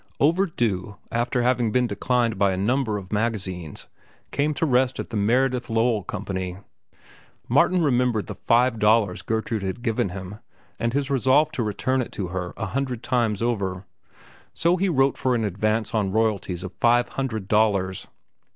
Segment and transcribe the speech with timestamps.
[0.19, 3.87] "Overdue," after having been declined by a number of magazines,
[4.31, 6.57] came to rest at the Meredith Lowell Company.
[7.47, 10.39] Martin remembered the five dollars Gertrude had given him,
[10.79, 13.85] and his resolve to return it to her a hundred times over;
[14.55, 18.07] so he wrote for an advance on royalties of five hundred dollars.